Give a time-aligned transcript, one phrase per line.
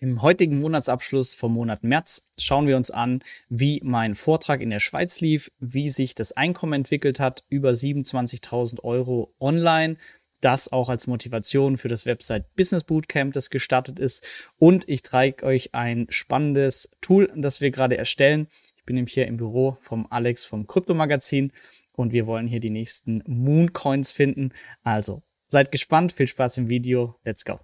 [0.00, 4.80] Im heutigen Monatsabschluss vom Monat März schauen wir uns an, wie mein Vortrag in der
[4.80, 9.96] Schweiz lief, wie sich das Einkommen entwickelt hat, über 27.000 Euro online,
[10.40, 14.26] das auch als Motivation für das Website Business Bootcamp, das gestartet ist.
[14.58, 18.48] Und ich zeige euch ein spannendes Tool, das wir gerade erstellen.
[18.76, 21.52] Ich bin nämlich hier im Büro vom Alex vom Kryptomagazin
[21.92, 24.52] und wir wollen hier die nächsten Mooncoins finden.
[24.82, 27.60] Also seid gespannt, viel Spaß im Video, let's go.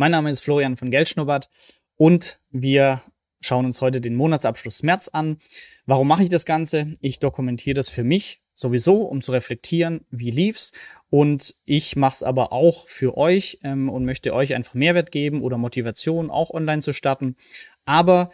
[0.00, 1.50] Mein Name ist Florian von Geldschnubbert
[1.96, 3.02] und wir
[3.40, 5.38] schauen uns heute den Monatsabschluss März an.
[5.86, 6.94] Warum mache ich das Ganze?
[7.00, 10.70] Ich dokumentiere das für mich sowieso, um zu reflektieren, wie lief's.
[11.10, 15.42] Und ich mache es aber auch für euch ähm, und möchte euch einfach Mehrwert geben
[15.42, 17.34] oder Motivation, auch online zu starten.
[17.84, 18.30] Aber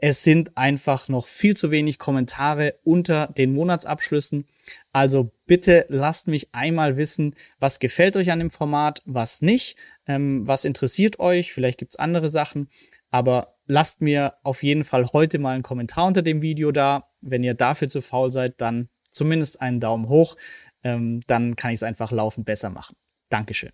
[0.00, 4.46] es sind einfach noch viel zu wenig Kommentare unter den Monatsabschlüssen.
[4.92, 10.46] Also bitte lasst mich einmal wissen, was gefällt euch an dem Format, was nicht, ähm,
[10.46, 11.52] was interessiert euch.
[11.52, 12.68] Vielleicht gibt's andere Sachen,
[13.10, 17.08] aber lasst mir auf jeden Fall heute mal einen Kommentar unter dem Video da.
[17.20, 20.36] Wenn ihr dafür zu faul seid, dann zumindest einen Daumen hoch.
[20.84, 22.94] Ähm, dann kann ich es einfach laufend besser machen.
[23.28, 23.72] Dankeschön.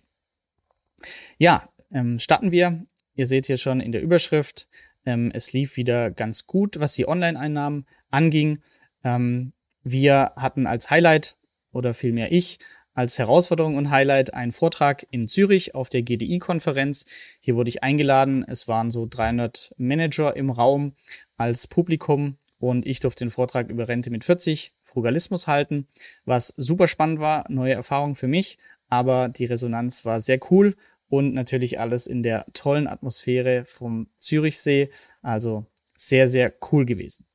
[1.37, 2.81] Ja, ähm, starten wir.
[3.13, 4.67] Ihr seht hier schon in der Überschrift
[5.05, 8.59] ähm, es lief wieder ganz gut, was die Online-Einnahmen anging.
[9.03, 11.37] Ähm, wir hatten als Highlight
[11.75, 12.59] oder vielmehr ich
[12.93, 17.05] als Herausforderung und Highlight einen Vortrag in Zürich auf der GDI-Konferenz.
[17.41, 18.45] Hier wurde ich eingeladen.
[18.47, 20.93] Es waren so 300 Manager im Raum
[21.35, 25.87] als Publikum und ich durfte den Vortrag über Rente mit 40, Frugalismus halten,
[26.23, 30.75] was super spannend war, neue Erfahrung für mich, aber die Resonanz war sehr cool
[31.09, 34.89] und natürlich alles in der tollen Atmosphäre vom Zürichsee.
[35.21, 35.65] Also
[35.97, 37.25] sehr, sehr cool gewesen.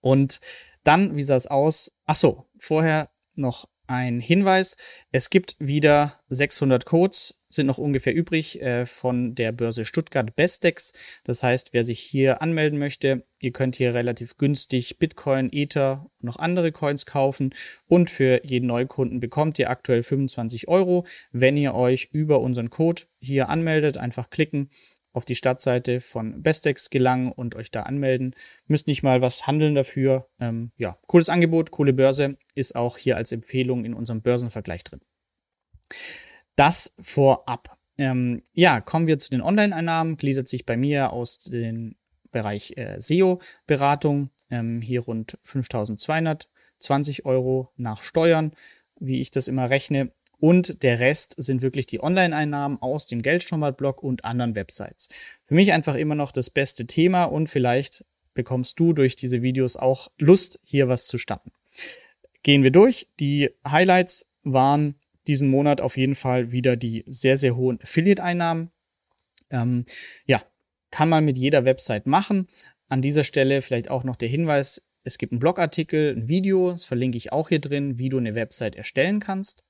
[0.00, 0.40] Und
[0.84, 1.92] dann, wie sah es aus?
[2.06, 4.76] Ach so, vorher noch ein Hinweis.
[5.10, 10.92] Es gibt wieder 600 Codes, sind noch ungefähr übrig äh, von der Börse Stuttgart Bestex.
[11.24, 16.26] Das heißt, wer sich hier anmelden möchte, ihr könnt hier relativ günstig Bitcoin, Ether und
[16.26, 17.52] noch andere Coins kaufen.
[17.88, 23.02] Und für jeden Neukunden bekommt ihr aktuell 25 Euro, wenn ihr euch über unseren Code
[23.18, 23.96] hier anmeldet.
[23.98, 24.70] Einfach klicken
[25.12, 28.34] auf die Startseite von Bestex gelangen und euch da anmelden.
[28.66, 30.28] Müsst nicht mal was handeln dafür.
[30.38, 35.00] Ähm, ja, cooles Angebot, coole Börse, ist auch hier als Empfehlung in unserem Börsenvergleich drin.
[36.56, 37.76] Das vorab.
[37.98, 40.16] Ähm, ja, kommen wir zu den Online-Einnahmen.
[40.16, 41.96] Gliedert sich bei mir aus dem
[42.30, 44.30] Bereich äh, SEO-Beratung.
[44.50, 48.52] Ähm, hier rund 5220 Euro nach Steuern,
[48.98, 50.12] wie ich das immer rechne.
[50.40, 55.08] Und der Rest sind wirklich die Online-Einnahmen aus dem Geldschnurrbart-Blog und anderen Websites.
[55.42, 59.76] Für mich einfach immer noch das beste Thema und vielleicht bekommst du durch diese Videos
[59.76, 61.52] auch Lust, hier was zu starten.
[62.42, 63.08] Gehen wir durch.
[63.20, 64.94] Die Highlights waren
[65.26, 68.70] diesen Monat auf jeden Fall wieder die sehr, sehr hohen Affiliate-Einnahmen.
[69.50, 69.84] Ähm,
[70.24, 70.42] ja,
[70.90, 72.48] kann man mit jeder Website machen.
[72.88, 76.84] An dieser Stelle vielleicht auch noch der Hinweis, es gibt einen Blogartikel, ein Video, das
[76.84, 79.64] verlinke ich auch hier drin, wie du eine Website erstellen kannst.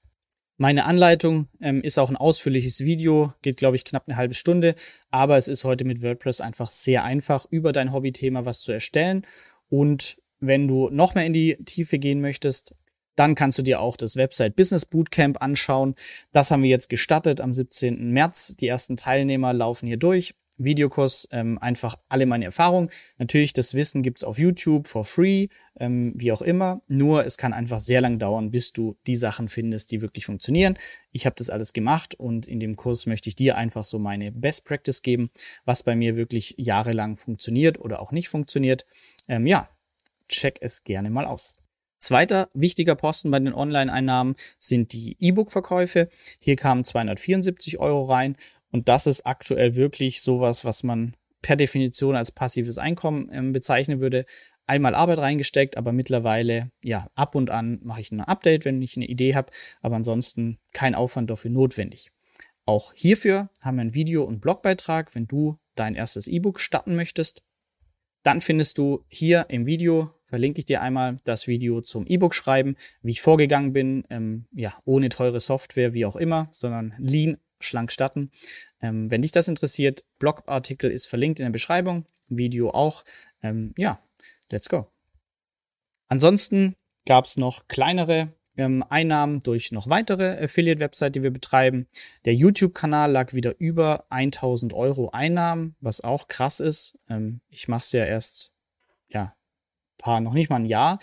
[0.62, 4.74] Meine Anleitung ähm, ist auch ein ausführliches Video, geht glaube ich knapp eine halbe Stunde,
[5.10, 9.26] aber es ist heute mit WordPress einfach sehr einfach, über dein Hobbythema was zu erstellen.
[9.70, 12.74] Und wenn du noch mehr in die Tiefe gehen möchtest,
[13.16, 15.94] dann kannst du dir auch das Website Business Bootcamp anschauen.
[16.30, 18.10] Das haben wir jetzt gestartet am 17.
[18.10, 18.54] März.
[18.56, 20.34] Die ersten Teilnehmer laufen hier durch.
[20.62, 22.90] Videokurs, ähm, einfach alle meine Erfahrungen.
[23.18, 25.48] Natürlich, das Wissen gibt's auf YouTube for free,
[25.78, 26.82] ähm, wie auch immer.
[26.88, 30.78] Nur es kann einfach sehr lang dauern, bis du die Sachen findest, die wirklich funktionieren.
[31.12, 34.32] Ich habe das alles gemacht und in dem Kurs möchte ich dir einfach so meine
[34.32, 35.30] Best Practice geben,
[35.64, 38.86] was bei mir wirklich jahrelang funktioniert oder auch nicht funktioniert.
[39.28, 39.68] Ähm, ja,
[40.28, 41.54] check es gerne mal aus.
[42.00, 46.08] Zweiter wichtiger Posten bei den Online-Einnahmen sind die E-Book-Verkäufe.
[46.38, 48.36] Hier kamen 274 Euro rein
[48.72, 54.00] und das ist aktuell wirklich sowas, was man per Definition als passives Einkommen ähm, bezeichnen
[54.00, 54.26] würde.
[54.66, 58.96] Einmal Arbeit reingesteckt, aber mittlerweile, ja, ab und an mache ich ein Update, wenn ich
[58.96, 59.50] eine Idee habe,
[59.80, 62.12] aber ansonsten kein Aufwand dafür notwendig.
[62.66, 67.42] Auch hierfür haben wir ein Video- und Blogbeitrag, wenn du dein erstes E-Book starten möchtest.
[68.22, 72.76] Dann findest du hier im Video, verlinke ich dir einmal das Video zum E-Book schreiben,
[73.02, 77.92] wie ich vorgegangen bin, ähm, ja, ohne teure Software, wie auch immer, sondern lean schlank
[77.92, 78.30] starten.
[78.80, 83.04] Ähm, wenn dich das interessiert, Blogartikel ist verlinkt in der Beschreibung, Video auch.
[83.42, 84.02] Ähm, ja,
[84.50, 84.90] let's go.
[86.08, 86.76] Ansonsten
[87.06, 91.88] gab es noch kleinere ähm, Einnahmen durch noch weitere Affiliate-Website, die wir betreiben.
[92.24, 96.98] Der YouTube-Kanal lag wieder über 1000 Euro Einnahmen, was auch krass ist.
[97.08, 98.54] Ähm, ich mache es ja erst,
[99.08, 99.34] ja,
[99.98, 100.98] paar, noch nicht mal ein Jahr.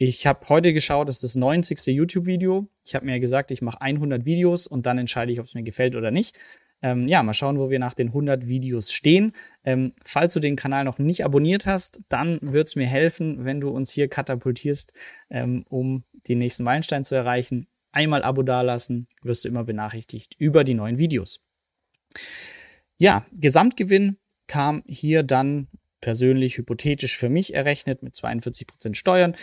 [0.00, 1.84] Ich habe heute geschaut, das ist das 90.
[1.88, 2.68] YouTube-Video.
[2.84, 5.64] Ich habe mir gesagt, ich mache 100 Videos und dann entscheide ich, ob es mir
[5.64, 6.38] gefällt oder nicht.
[6.82, 9.32] Ähm, ja, mal schauen, wo wir nach den 100 Videos stehen.
[9.64, 13.60] Ähm, falls du den Kanal noch nicht abonniert hast, dann wird es mir helfen, wenn
[13.60, 14.92] du uns hier katapultierst,
[15.30, 17.66] ähm, um den nächsten Meilenstein zu erreichen.
[17.90, 21.40] Einmal Abo dalassen, wirst du immer benachrichtigt über die neuen Videos.
[22.98, 25.66] Ja, Gesamtgewinn kam hier dann
[26.00, 29.34] persönlich hypothetisch für mich errechnet mit 42% Steuern,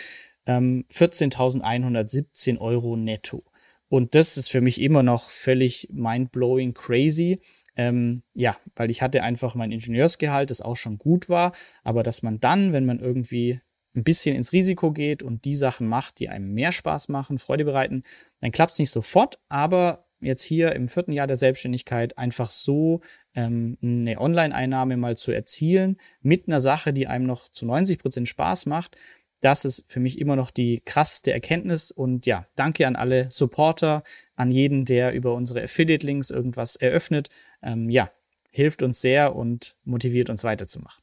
[0.46, 3.44] ähm, 14.117 Euro netto.
[3.88, 7.40] Und das ist für mich immer noch völlig mindblowing crazy.
[7.76, 11.52] Ähm, ja, weil ich hatte einfach mein Ingenieursgehalt, das auch schon gut war,
[11.84, 13.60] aber dass man dann, wenn man irgendwie
[13.94, 17.64] ein bisschen ins Risiko geht und die Sachen macht, die einem mehr Spaß machen, Freude
[17.64, 18.02] bereiten,
[18.40, 23.00] dann klappt es nicht sofort, aber jetzt hier im vierten Jahr der Selbstständigkeit einfach so
[23.34, 28.28] ähm, eine Online-Einnahme mal zu erzielen mit einer Sache, die einem noch zu 90 Prozent
[28.28, 28.96] Spaß macht,
[29.40, 31.90] das ist für mich immer noch die krasseste Erkenntnis.
[31.90, 34.02] Und ja, danke an alle Supporter,
[34.34, 37.28] an jeden, der über unsere Affiliate-Links irgendwas eröffnet.
[37.62, 38.10] Ähm, ja,
[38.50, 41.02] hilft uns sehr und motiviert uns weiterzumachen.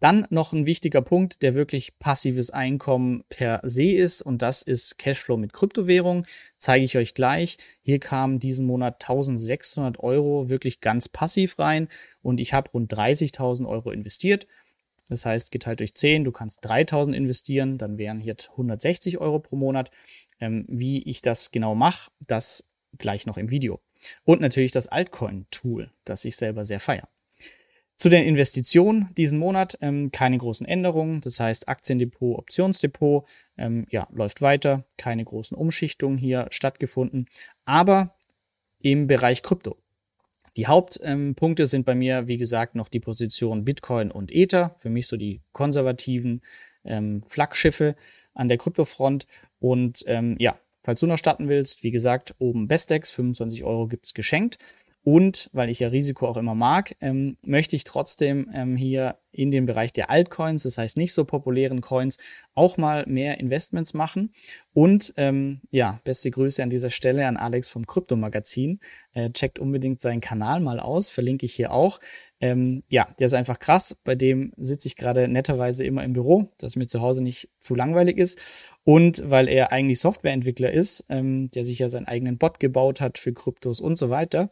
[0.00, 4.96] Dann noch ein wichtiger Punkt, der wirklich passives Einkommen per se ist und das ist
[4.98, 6.24] Cashflow mit Kryptowährung.
[6.56, 7.58] Zeige ich euch gleich.
[7.82, 11.88] Hier kamen diesen Monat 1600 Euro wirklich ganz passiv rein
[12.22, 14.46] und ich habe rund 30.000 Euro investiert.
[15.08, 19.56] Das heißt, geteilt durch 10, du kannst 3000 investieren, dann wären hier 160 Euro pro
[19.56, 19.90] Monat.
[20.40, 23.80] Ähm, wie ich das genau mache, das gleich noch im Video.
[24.24, 27.08] Und natürlich das Altcoin-Tool, das ich selber sehr feiere.
[27.98, 31.20] Zu den Investitionen diesen Monat ähm, keine großen Änderungen.
[31.20, 33.26] Das heißt, Aktiendepot, Optionsdepot
[33.56, 34.84] ähm, ja, läuft weiter.
[34.96, 37.26] Keine großen Umschichtungen hier stattgefunden.
[37.64, 38.16] Aber
[38.80, 39.76] im Bereich Krypto.
[40.56, 44.74] Die Hauptpunkte ähm, sind bei mir, wie gesagt, noch die Position Bitcoin und Ether.
[44.78, 46.42] Für mich so die konservativen
[46.84, 47.94] ähm, Flaggschiffe
[48.34, 49.26] an der Kryptofront.
[49.58, 54.14] Und ähm, ja, falls du noch starten willst, wie gesagt, oben Bestex, 25 Euro gibt's
[54.14, 54.58] geschenkt.
[55.04, 59.50] Und weil ich ja Risiko auch immer mag, ähm, möchte ich trotzdem ähm, hier in
[59.50, 62.18] dem Bereich der Altcoins, das heißt nicht so populären Coins,
[62.58, 64.32] auch mal mehr Investments machen.
[64.74, 68.80] Und ähm, ja, beste Grüße an dieser Stelle an Alex vom Krypto-Magazin.
[69.12, 72.00] Äh, checkt unbedingt seinen Kanal mal aus, verlinke ich hier auch.
[72.40, 73.96] Ähm, ja, der ist einfach krass.
[74.02, 77.76] Bei dem sitze ich gerade netterweise immer im Büro, dass mir zu Hause nicht zu
[77.76, 78.40] langweilig ist.
[78.82, 83.18] Und weil er eigentlich Softwareentwickler ist, ähm, der sich ja seinen eigenen Bot gebaut hat
[83.18, 84.50] für Kryptos und so weiter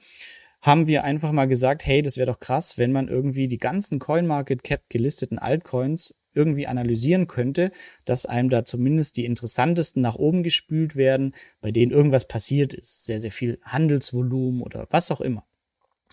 [0.63, 4.01] haben wir einfach mal gesagt, hey, das wäre doch krass, wenn man irgendwie die ganzen
[4.01, 7.73] CoinMarketCap gelisteten Altcoins irgendwie analysieren könnte,
[8.05, 13.07] dass einem da zumindest die interessantesten nach oben gespült werden, bei denen irgendwas passiert ist,
[13.07, 15.47] sehr, sehr viel Handelsvolumen oder was auch immer.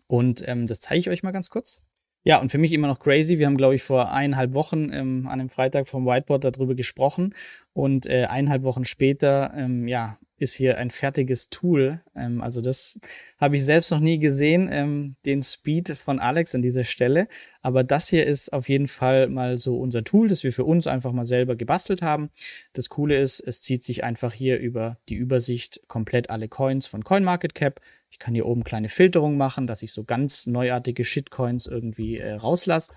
[0.08, 1.82] Und ähm, das zeige ich euch mal ganz kurz.
[2.26, 3.38] Ja, und für mich immer noch crazy.
[3.38, 7.36] Wir haben, glaube ich, vor eineinhalb Wochen ähm, an dem Freitag vom Whiteboard darüber gesprochen.
[7.74, 12.02] Und äh, eineinhalb Wochen später, ähm, ja, ist hier ein fertiges Tool.
[12.16, 13.00] Ähm, also das
[13.40, 17.28] habe ich selbst noch nie gesehen, ähm, den Speed von Alex an dieser Stelle.
[17.62, 20.88] Aber das hier ist auf jeden Fall mal so unser Tool, das wir für uns
[20.88, 22.30] einfach mal selber gebastelt haben.
[22.74, 27.04] Das Coole ist, es zieht sich einfach hier über die Übersicht komplett alle Coins von
[27.04, 27.82] CoinMarketCap
[28.14, 32.34] ich kann hier oben kleine Filterungen machen, dass ich so ganz neuartige Shitcoins irgendwie äh,
[32.34, 32.94] rauslasse.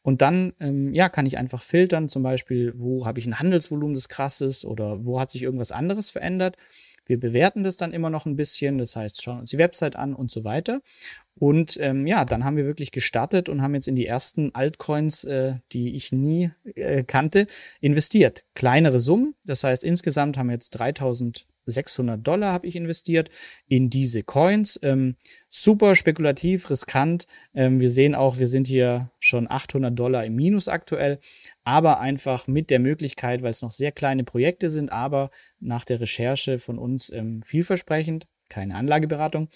[0.00, 3.94] Und dann, ähm, ja, kann ich einfach filtern, zum Beispiel, wo habe ich ein Handelsvolumen,
[3.94, 6.56] das krass ist oder wo hat sich irgendwas anderes verändert.
[7.06, 10.14] Wir bewerten das dann immer noch ein bisschen, das heißt, schauen uns die Website an
[10.14, 10.80] und so weiter.
[11.34, 15.24] Und ähm, ja, dann haben wir wirklich gestartet und haben jetzt in die ersten Altcoins,
[15.24, 17.48] äh, die ich nie äh, kannte,
[17.82, 18.44] investiert.
[18.54, 23.30] Kleinere Summen, das heißt, insgesamt haben wir jetzt 3000 600 Dollar habe ich investiert
[23.66, 24.78] in diese Coins.
[24.82, 25.16] Ähm,
[25.48, 27.26] super spekulativ, riskant.
[27.54, 31.18] Ähm, wir sehen auch, wir sind hier schon 800 Dollar im Minus aktuell,
[31.62, 35.30] aber einfach mit der Möglichkeit, weil es noch sehr kleine Projekte sind, aber
[35.60, 39.48] nach der Recherche von uns ähm, vielversprechend, keine Anlageberatung.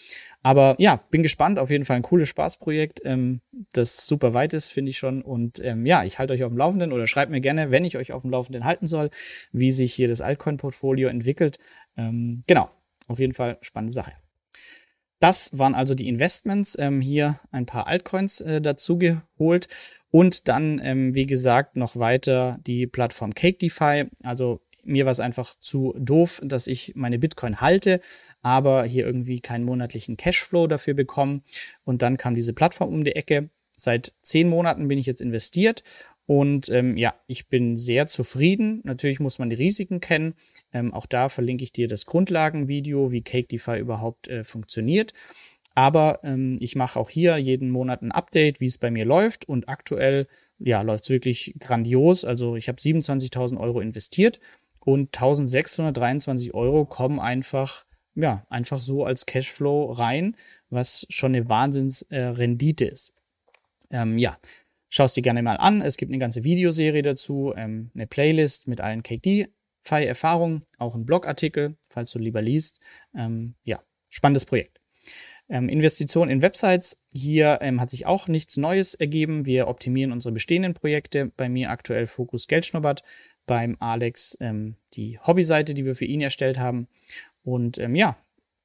[0.42, 1.59] Aber ja, bin gespannt.
[1.59, 3.40] Auf jeden Fall ein cooles Spaßprojekt, ähm,
[3.73, 5.23] das super weit ist, finde ich schon.
[5.23, 7.97] Und ähm, ja, ich halte euch auf dem Laufenden oder schreibt mir gerne, wenn ich
[7.97, 9.11] euch auf dem Laufenden halten soll,
[9.52, 11.59] wie sich hier das Altcoin-Portfolio entwickelt.
[11.97, 12.71] Ähm, genau,
[13.09, 14.12] auf jeden Fall spannende Sache.
[15.21, 16.76] Das waren also die Investments.
[16.78, 19.68] Ähm, hier ein paar Altcoins äh, dazu geholt.
[20.11, 24.07] Und dann, ähm, wie gesagt, noch weiter die Plattform Cake DeFi.
[24.23, 28.00] Also mir war es einfach zu doof, dass ich meine Bitcoin halte,
[28.42, 31.42] aber hier irgendwie keinen monatlichen Cashflow dafür bekomme.
[31.85, 33.50] Und dann kam diese Plattform um die Ecke.
[33.76, 35.85] Seit zehn Monaten bin ich jetzt investiert
[36.28, 38.83] und ähm, ja, ich bin sehr zufrieden.
[38.85, 40.35] Natürlich muss man die Risiken kennen.
[40.75, 45.14] Ähm, auch da verlinke ich dir das Grundlagenvideo, wie Cake DeFi überhaupt äh, funktioniert.
[45.75, 49.49] Aber ähm, ich mache auch hier jeden Monat ein Update, wie es bei mir läuft.
[49.49, 50.26] Und aktuell
[50.59, 52.26] ja, läuft es wirklich grandios.
[52.26, 54.38] Also ich habe 27.000 Euro investiert
[54.80, 60.37] und 1.623 Euro kommen einfach, ja, einfach so als Cashflow rein,
[60.70, 63.14] was schon eine Wahnsinnsrendite äh, ist.
[63.90, 64.38] Ähm, ja,
[64.88, 65.82] schaust dir gerne mal an.
[65.82, 71.76] Es gibt eine ganze Videoserie dazu, ähm, eine Playlist mit allen KD-Erfahrungen, auch ein Blogartikel,
[71.88, 72.80] falls du lieber liest.
[73.14, 74.80] Ähm, ja, spannendes Projekt.
[75.50, 77.02] Ähm, Investition in Websites.
[77.12, 79.47] Hier ähm, hat sich auch nichts Neues ergeben.
[79.47, 81.32] Wir optimieren unsere bestehenden Projekte.
[81.37, 83.02] Bei mir aktuell Fokus Geldschnuppert.
[83.49, 86.87] Beim Alex ähm, die Hobbyseite, die wir für ihn erstellt haben.
[87.43, 88.17] Und ähm, ja,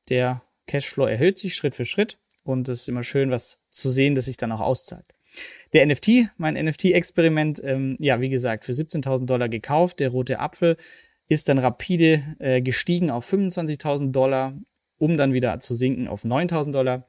[0.09, 2.19] der Cashflow erhöht sich Schritt für Schritt.
[2.43, 5.05] Und es ist immer schön, was zu sehen, dass sich dann auch auszahlt.
[5.73, 9.99] Der NFT, mein NFT-Experiment, ähm, ja, wie gesagt, für 17.000 Dollar gekauft.
[9.99, 10.77] Der rote Apfel
[11.27, 14.55] ist dann rapide äh, gestiegen auf 25.000 Dollar
[15.03, 17.07] um dann wieder zu sinken auf 9000 Dollar.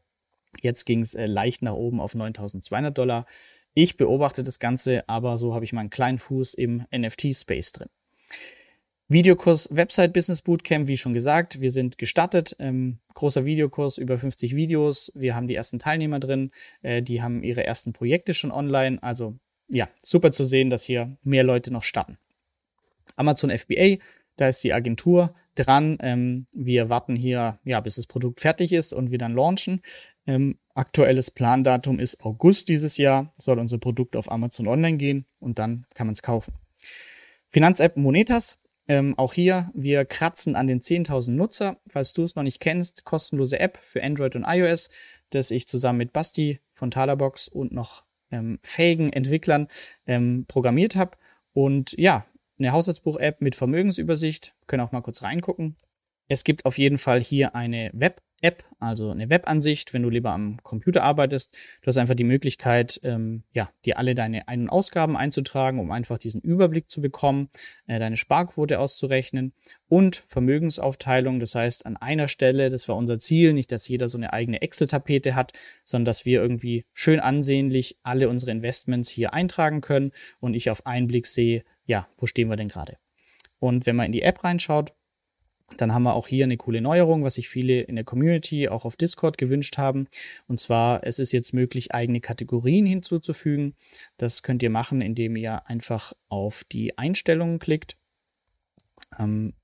[0.60, 3.24] Jetzt ging es äh, leicht nach oben auf 9200 Dollar.
[3.74, 7.88] Ich beobachte das Ganze, aber so habe ich meinen kleinen Fuß im NFT-Space drin.
[9.08, 12.56] Videokurs Website Business Bootcamp, wie schon gesagt, wir sind gestartet.
[12.58, 15.12] Ähm, großer Videokurs, über 50 Videos.
[15.14, 16.52] Wir haben die ersten Teilnehmer drin.
[16.82, 19.02] Äh, die haben ihre ersten Projekte schon online.
[19.02, 19.36] Also
[19.68, 22.16] ja, super zu sehen, dass hier mehr Leute noch starten.
[23.16, 23.96] Amazon FBA,
[24.36, 25.98] da ist die Agentur dran.
[26.00, 29.82] Ähm, wir warten hier, ja, bis das Produkt fertig ist und wir dann launchen.
[30.26, 35.58] Ähm, aktuelles Plandatum ist August dieses Jahr, soll unser Produkt auf Amazon Online gehen und
[35.58, 36.54] dann kann man es kaufen.
[37.48, 38.60] Finanzapp Monetas.
[38.86, 41.78] Ähm, auch hier, wir kratzen an den 10.000 Nutzer.
[41.88, 44.90] Falls du es noch nicht kennst, kostenlose App für Android und iOS,
[45.30, 49.68] das ich zusammen mit Basti von Talabox und noch ähm, fähigen Entwicklern
[50.06, 51.16] ähm, programmiert habe.
[51.54, 52.26] Und ja,
[52.58, 54.54] eine Haushaltsbuch-App mit Vermögensübersicht.
[54.66, 55.76] können auch mal kurz reingucken.
[56.28, 57.90] Es gibt auf jeden Fall hier eine
[58.44, 61.56] Web-App, also eine Webansicht, wenn du lieber am Computer arbeitest.
[61.80, 65.90] Du hast einfach die Möglichkeit, ähm, ja, dir alle deine Ein- und Ausgaben einzutragen, um
[65.90, 67.48] einfach diesen Überblick zu bekommen,
[67.86, 69.54] äh, deine Sparquote auszurechnen
[69.88, 71.40] und Vermögensaufteilung.
[71.40, 74.60] Das heißt, an einer Stelle, das war unser Ziel, nicht, dass jeder so eine eigene
[74.60, 80.54] Excel-Tapete hat, sondern dass wir irgendwie schön ansehnlich alle unsere Investments hier eintragen können und
[80.54, 82.98] ich auf einen Blick sehe, ja, wo stehen wir denn gerade?
[83.58, 84.92] Und wenn man in die App reinschaut,
[85.76, 88.84] dann haben wir auch hier eine coole Neuerung, was sich viele in der Community auch
[88.84, 90.06] auf Discord gewünscht haben.
[90.46, 93.74] Und zwar, es ist jetzt möglich, eigene Kategorien hinzuzufügen.
[94.16, 97.96] Das könnt ihr machen, indem ihr einfach auf die Einstellungen klickt.
[99.18, 99.54] Ähm,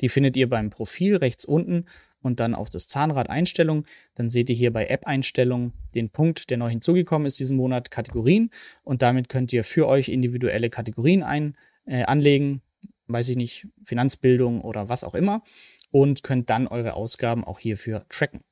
[0.00, 1.86] die findet ihr beim Profil rechts unten
[2.22, 3.84] und dann auf das Zahnrad Einstellung.
[4.14, 7.90] Dann seht ihr hier bei App Einstellungen den Punkt, der neu hinzugekommen ist diesen Monat,
[7.90, 8.50] Kategorien.
[8.82, 12.62] Und damit könnt ihr für euch individuelle Kategorien ein, äh, anlegen,
[13.08, 15.42] weiß ich nicht, Finanzbildung oder was auch immer.
[15.90, 18.42] Und könnt dann eure Ausgaben auch hierfür tracken.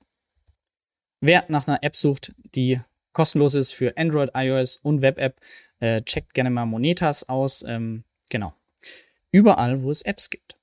[1.21, 2.81] Wer nach einer App sucht, die
[3.13, 5.41] kostenlos ist für Android, iOS und Web-App,
[5.81, 7.65] äh, checkt gerne mal Monetas aus.
[7.67, 8.55] Ähm, genau.
[9.31, 10.59] Überall, wo es Apps gibt.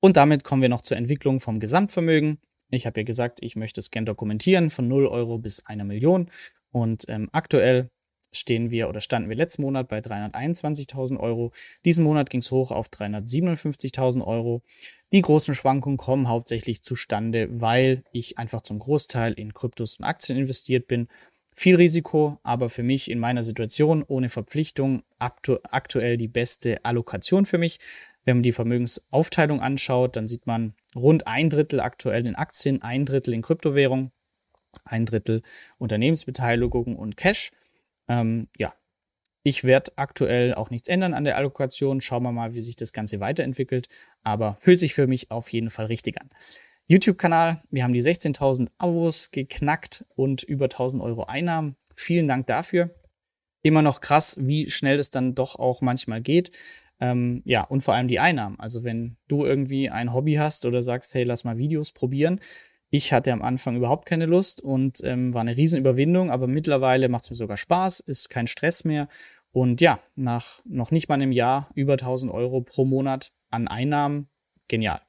[0.00, 2.38] Und damit kommen wir noch zur Entwicklung vom Gesamtvermögen.
[2.70, 6.30] Ich habe ja gesagt, ich möchte es gern dokumentieren von 0 Euro bis einer Million.
[6.70, 7.90] Und ähm, aktuell
[8.32, 11.52] stehen wir oder standen wir letzten Monat bei 321.000 Euro.
[11.84, 14.62] Diesen Monat ging es hoch auf 357.000 Euro.
[15.12, 20.38] Die großen Schwankungen kommen hauptsächlich zustande, weil ich einfach zum Großteil in Kryptos und Aktien
[20.38, 21.08] investiert bin.
[21.52, 27.44] Viel Risiko, aber für mich in meiner Situation ohne Verpflichtung aktu aktuell die beste Allokation
[27.44, 27.80] für mich.
[28.24, 33.04] Wenn man die Vermögensaufteilung anschaut, dann sieht man rund ein Drittel aktuell in Aktien, ein
[33.04, 34.12] Drittel in Kryptowährung,
[34.84, 35.42] ein Drittel
[35.78, 37.50] Unternehmensbeteiligung und Cash.
[38.10, 38.74] Ähm, ja,
[39.44, 42.00] ich werde aktuell auch nichts ändern an der Allokation.
[42.00, 43.88] Schauen wir mal, wie sich das Ganze weiterentwickelt.
[44.22, 46.28] Aber fühlt sich für mich auf jeden Fall richtig an.
[46.88, 51.76] YouTube-Kanal, wir haben die 16.000 Abos geknackt und über 1.000 Euro Einnahmen.
[51.94, 52.90] Vielen Dank dafür.
[53.62, 56.50] Immer noch krass, wie schnell das dann doch auch manchmal geht.
[56.98, 58.58] Ähm, ja, und vor allem die Einnahmen.
[58.58, 62.40] Also wenn du irgendwie ein Hobby hast oder sagst, hey, lass mal Videos probieren.
[62.90, 67.24] Ich hatte am Anfang überhaupt keine Lust und ähm, war eine Riesenüberwindung, aber mittlerweile macht
[67.24, 69.08] es mir sogar Spaß, ist kein Stress mehr.
[69.52, 74.28] Und ja, nach noch nicht mal einem Jahr über 1000 Euro pro Monat an Einnahmen,
[74.68, 75.00] genial.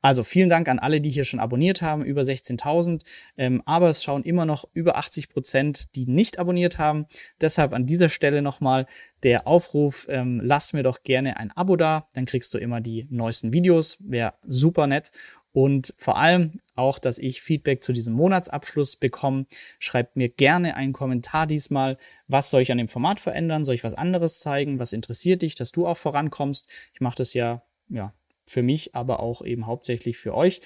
[0.00, 3.02] Also vielen Dank an alle, die hier schon abonniert haben, über 16.000.
[3.36, 7.06] Ähm, aber es schauen immer noch über 80 Prozent, die nicht abonniert haben.
[7.40, 8.86] Deshalb an dieser Stelle nochmal
[9.22, 13.06] der Aufruf, ähm, lass mir doch gerne ein Abo da, dann kriegst du immer die
[13.10, 13.98] neuesten Videos.
[14.00, 15.12] Wäre super nett.
[15.52, 19.46] Und vor allem auch, dass ich Feedback zu diesem Monatsabschluss bekomme.
[19.78, 21.98] Schreibt mir gerne einen Kommentar diesmal.
[22.28, 23.64] Was soll ich an dem Format verändern?
[23.64, 24.78] Soll ich was anderes zeigen?
[24.78, 26.68] Was interessiert dich, dass du auch vorankommst?
[26.94, 28.14] Ich mache das ja, ja
[28.46, 30.60] für mich, aber auch eben hauptsächlich für euch.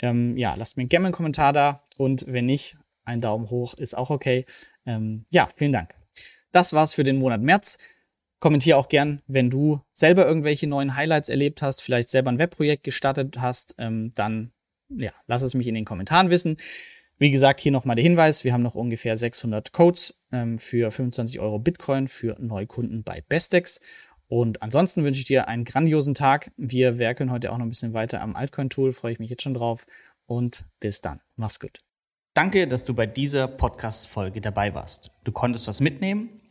[0.00, 3.96] Ähm, ja, lasst mir gerne einen Kommentar da und wenn nicht, ein Daumen hoch ist
[3.96, 4.46] auch okay.
[4.86, 5.94] Ähm, ja, vielen Dank.
[6.52, 7.78] Das war's für den Monat März.
[8.44, 12.84] Kommentiere auch gern, wenn du selber irgendwelche neuen Highlights erlebt hast, vielleicht selber ein Webprojekt
[12.84, 14.52] gestartet hast, ähm, dann
[14.90, 16.58] ja, lass es mich in den Kommentaren wissen.
[17.16, 21.40] Wie gesagt, hier nochmal der Hinweis, wir haben noch ungefähr 600 Codes ähm, für 25
[21.40, 23.80] Euro Bitcoin für Neukunden bei Bestex.
[24.28, 26.52] Und ansonsten wünsche ich dir einen grandiosen Tag.
[26.58, 29.54] Wir werkeln heute auch noch ein bisschen weiter am Altcoin-Tool, freue ich mich jetzt schon
[29.54, 29.86] drauf.
[30.26, 31.22] Und bis dann.
[31.36, 31.78] Mach's gut.
[32.34, 35.12] Danke, dass du bei dieser Podcast-Folge dabei warst.
[35.24, 36.42] Du konntest was mitnehmen?